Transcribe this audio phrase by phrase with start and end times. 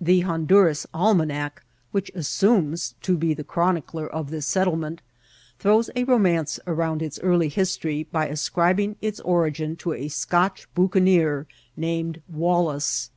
[0.00, 5.02] The Hon duras Almanac, which assumes to be the chronicler of this settlement,
[5.60, 11.46] throws a romance around its early history by ascribing its origin to a Scotch bucanier
[11.76, 13.10] named Wallace.